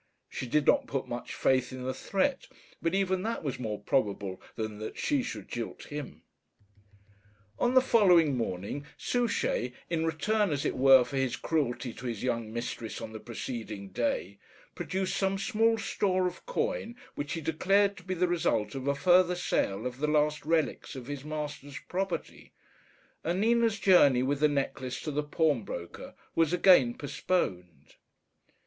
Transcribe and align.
She 0.31 0.47
did 0.47 0.65
not 0.65 0.87
put 0.87 1.07
much 1.07 1.35
faith 1.35 1.71
in 1.71 1.83
the 1.83 1.93
threat; 1.93 2.47
but 2.81 2.95
even 2.95 3.21
that 3.21 3.43
was 3.43 3.59
more 3.59 3.79
probable 3.79 4.41
than 4.55 4.79
that 4.79 4.97
she 4.97 5.21
should 5.21 5.47
jilt 5.47 5.89
him. 5.89 6.23
On 7.59 7.75
the 7.75 7.83
following 7.83 8.35
morning 8.35 8.87
Souchey, 8.97 9.73
in 9.91 10.03
return, 10.07 10.49
as 10.49 10.65
it 10.65 10.75
were, 10.75 11.03
for 11.03 11.17
his 11.17 11.35
cruelty 11.35 11.93
to 11.93 12.07
his 12.07 12.23
young 12.23 12.51
mistress 12.51 12.99
on 12.99 13.13
the 13.13 13.19
preceding 13.19 13.89
day, 13.89 14.39
produced 14.73 15.15
some 15.15 15.37
small 15.37 15.77
store 15.77 16.25
of 16.25 16.47
coin 16.47 16.95
which 17.13 17.33
he 17.33 17.41
declared 17.41 17.95
to 17.97 18.03
be 18.03 18.15
the 18.15 18.27
result 18.27 18.73
of 18.73 18.87
a 18.87 18.95
further 18.95 19.35
sale 19.35 19.85
of 19.85 19.99
the 19.99 20.07
last 20.07 20.43
relics 20.47 20.95
of 20.95 21.05
his 21.05 21.23
master's 21.23 21.77
property; 21.87 22.53
and 23.23 23.39
Nina's 23.39 23.77
journey 23.79 24.23
with 24.23 24.39
the 24.39 24.47
necklace 24.47 24.99
to 25.01 25.11
the 25.11 25.21
pawnbroker 25.21 26.15
was 26.33 26.53
again 26.53 26.95
postponed. 26.95 27.93